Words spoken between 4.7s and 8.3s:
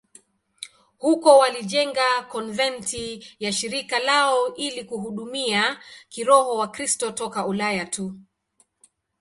kuhudumia kiroho Wakristo toka Ulaya tu.